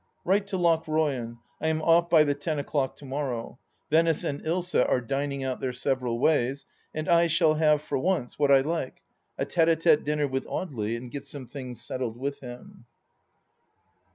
[0.25, 1.37] Write to Lochroyan.
[1.61, 3.59] I am off by the ten o'clock to morrow.
[3.91, 8.39] Venice and Ilsa are dining out their several ways, and I shall have, for once,
[8.39, 9.03] what I like,
[9.37, 12.85] a tSte d tSte dinner with Audely, and get some things settled with him.